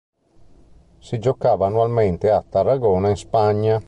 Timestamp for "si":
0.97-1.19